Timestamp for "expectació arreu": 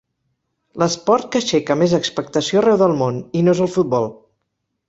1.99-2.81